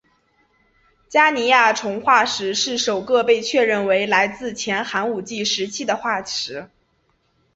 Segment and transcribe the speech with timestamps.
[1.09, 6.71] 加尼亚虫化石是首个被确认为来自前寒武纪时期的化石。